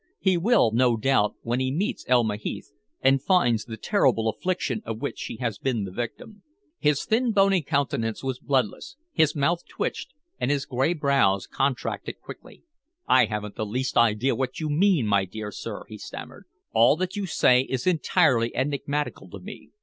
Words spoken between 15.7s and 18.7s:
he stammered. "All that you say is entirely